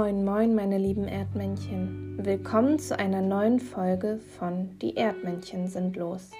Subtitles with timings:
[0.00, 2.24] Moin, moin, meine lieben Erdmännchen.
[2.24, 6.30] Willkommen zu einer neuen Folge von Die Erdmännchen sind los.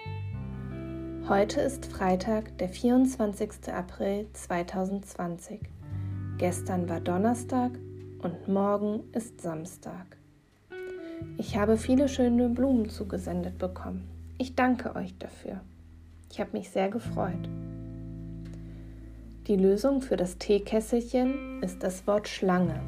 [1.29, 3.75] Heute ist Freitag, der 24.
[3.75, 5.59] April 2020.
[6.39, 7.73] Gestern war Donnerstag
[8.23, 10.07] und morgen ist Samstag.
[11.37, 14.09] Ich habe viele schöne Blumen zugesendet bekommen.
[14.39, 15.63] Ich danke euch dafür.
[16.31, 17.49] Ich habe mich sehr gefreut.
[19.49, 22.81] Die Lösung für das Teekesselchen ist das Wort Schlange.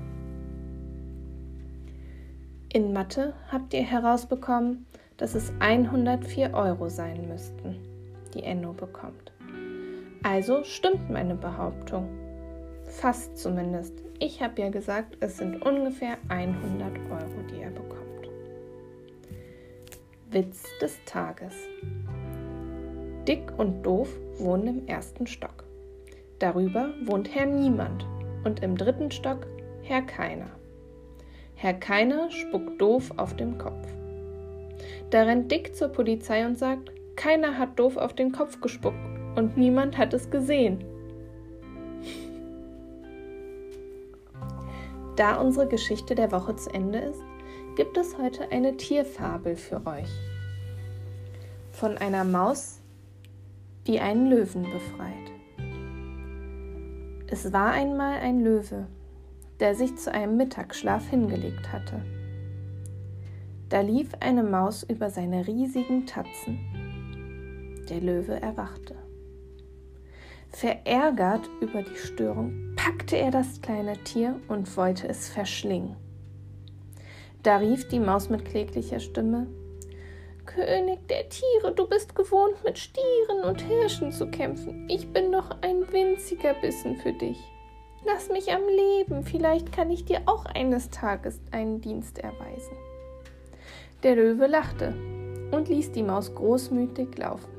[2.73, 7.77] In Mathe habt ihr herausbekommen, dass es 104 Euro sein müssten,
[8.33, 9.33] die Enno bekommt.
[10.23, 12.09] Also stimmt meine Behauptung.
[12.84, 13.95] Fast zumindest.
[14.20, 18.29] Ich habe ja gesagt, es sind ungefähr 100 Euro, die er bekommt.
[20.30, 21.55] Witz des Tages.
[23.27, 25.65] Dick und Doof wohnen im ersten Stock.
[26.38, 28.07] Darüber wohnt Herr Niemand
[28.45, 29.45] und im dritten Stock
[29.82, 30.60] Herr Keiner.
[31.63, 33.87] Herr Keiner spuckt doof auf den Kopf.
[35.11, 38.97] Da rennt Dick zur Polizei und sagt, keiner hat doof auf den Kopf gespuckt
[39.37, 40.83] und niemand hat es gesehen.
[45.16, 47.21] Da unsere Geschichte der Woche zu Ende ist,
[47.77, 50.09] gibt es heute eine Tierfabel für euch.
[51.73, 52.81] Von einer Maus,
[53.87, 55.31] die einen Löwen befreit.
[57.27, 58.87] Es war einmal ein Löwe,
[59.61, 62.03] der sich zu einem Mittagsschlaf hingelegt hatte.
[63.69, 66.59] Da lief eine Maus über seine riesigen Tatzen.
[67.88, 68.97] Der Löwe erwachte.
[70.49, 75.94] Verärgert über die Störung packte er das kleine Tier und wollte es verschlingen.
[77.43, 79.47] Da rief die Maus mit kläglicher Stimme
[80.55, 84.88] König der Tiere, du bist gewohnt, mit Stieren und Hirschen zu kämpfen.
[84.91, 87.38] Ich bin doch ein winziger Bissen für dich.
[88.06, 92.76] Lass mich am Leben, vielleicht kann ich dir auch eines Tages einen Dienst erweisen.
[94.02, 94.94] Der Löwe lachte
[95.50, 97.50] und ließ die Maus großmütig laufen.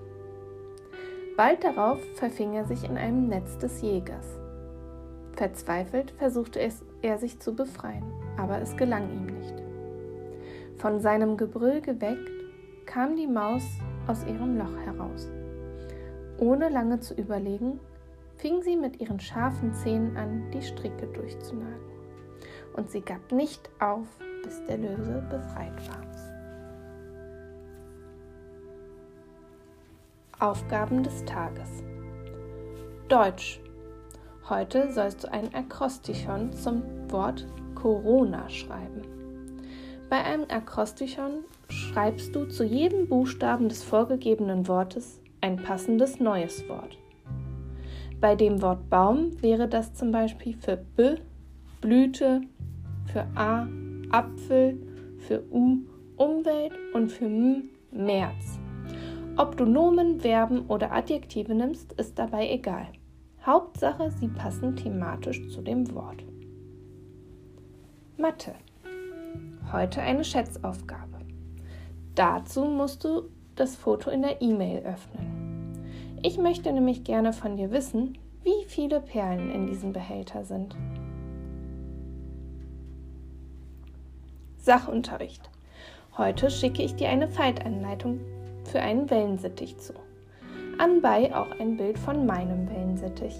[1.37, 4.39] Bald darauf verfing er sich in einem Netz des Jägers.
[5.35, 6.59] Verzweifelt versuchte
[7.01, 8.03] er sich zu befreien,
[8.37, 9.53] aber es gelang ihm nicht.
[10.77, 12.29] Von seinem Gebrüll geweckt,
[12.87, 13.63] kam die Maus
[14.07, 15.29] aus ihrem Loch heraus.
[16.39, 17.79] Ohne lange zu überlegen,
[18.41, 21.91] fing sie mit ihren scharfen Zähnen an, die Stricke durchzunagen.
[22.73, 24.07] Und sie gab nicht auf,
[24.43, 26.01] bis der Löwe befreit war.
[30.39, 31.83] Aufgaben des Tages.
[33.07, 33.61] Deutsch.
[34.49, 36.81] Heute sollst du ein Akrostichon zum
[37.11, 39.03] Wort Corona schreiben.
[40.09, 46.97] Bei einem Akrostichon schreibst du zu jedem Buchstaben des vorgegebenen Wortes ein passendes neues Wort.
[48.21, 51.15] Bei dem Wort Baum wäre das zum Beispiel für B
[51.81, 52.41] Blüte,
[53.11, 53.67] für A
[54.11, 54.77] Apfel,
[55.17, 55.79] für U
[56.17, 58.59] Umwelt und für M März.
[59.37, 62.89] Ob du Nomen, Verben oder Adjektive nimmst, ist dabei egal.
[63.43, 66.23] Hauptsache, sie passen thematisch zu dem Wort.
[68.17, 68.53] Mathe.
[69.71, 71.17] Heute eine Schätzaufgabe.
[72.13, 73.23] Dazu musst du
[73.55, 75.40] das Foto in der E-Mail öffnen.
[76.23, 80.75] Ich möchte nämlich gerne von dir wissen, wie viele Perlen in diesem Behälter sind.
[84.57, 85.49] Sachunterricht.
[86.15, 88.19] Heute schicke ich dir eine Faltanleitung
[88.65, 89.93] für einen Wellensittich zu.
[90.77, 93.35] Anbei auch ein Bild von meinem Wellensittich.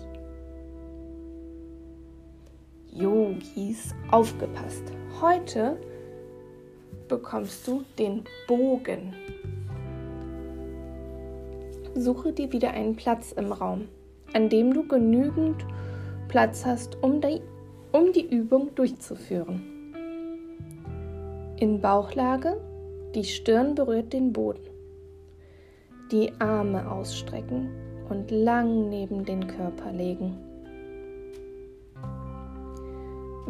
[2.92, 4.92] Yogis, aufgepasst.
[5.22, 5.78] Heute
[7.08, 9.14] bekommst du den Bogen.
[11.96, 13.90] Suche dir wieder einen Platz im Raum,
[14.34, 15.66] an dem du genügend
[16.30, 17.42] Platz hast, um die,
[17.92, 19.62] um die Übung durchzuführen.
[21.60, 22.60] In Bauchlage,
[23.14, 24.70] die Stirn berührt den Boden.
[26.12, 27.70] Die Arme ausstrecken
[28.10, 30.38] und lang neben den Körper legen.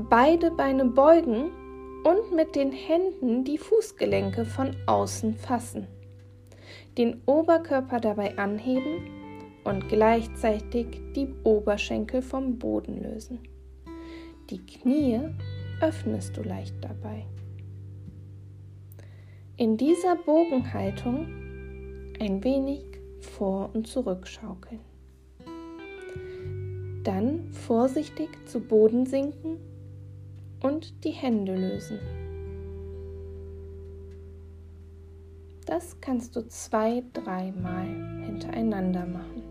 [0.09, 1.51] Beide Beine beugen
[2.03, 5.87] und mit den Händen die Fußgelenke von außen fassen.
[6.97, 9.07] Den Oberkörper dabei anheben
[9.63, 13.39] und gleichzeitig die Oberschenkel vom Boden lösen.
[14.50, 15.19] Die Knie
[15.81, 17.25] öffnest du leicht dabei.
[19.57, 21.27] In dieser Bogenhaltung
[22.19, 22.83] ein wenig
[23.19, 24.79] vor und zurück schaukeln.
[27.03, 29.57] Dann vorsichtig zu Boden sinken
[30.62, 32.00] und die Hände lösen.
[35.81, 37.88] Das kannst du zwei, dreimal
[38.24, 39.42] hintereinander machen.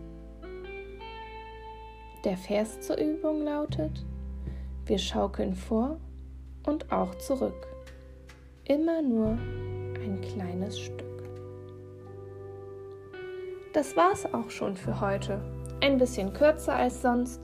[2.23, 4.05] Der Vers zur Übung lautet,
[4.85, 5.99] wir schaukeln vor
[6.65, 7.67] und auch zurück.
[8.63, 11.03] Immer nur ein kleines Stück.
[13.73, 15.41] Das war's auch schon für heute.
[15.81, 17.41] Ein bisschen kürzer als sonst,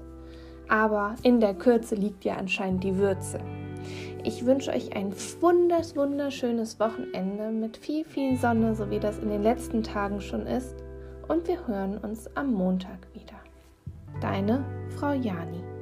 [0.70, 3.42] aber in der Kürze liegt ja anscheinend die Würze.
[4.28, 9.30] Ich wünsche euch ein wunders, wunderschönes Wochenende mit viel, viel Sonne, so wie das in
[9.30, 10.76] den letzten Tagen schon ist.
[11.30, 13.40] Und wir hören uns am Montag wieder.
[14.20, 14.66] Deine
[14.98, 15.77] Frau Jani.